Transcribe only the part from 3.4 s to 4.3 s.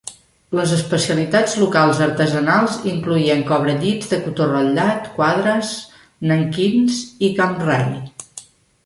cobrellits de